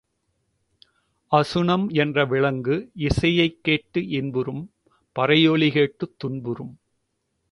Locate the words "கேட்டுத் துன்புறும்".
5.71-6.73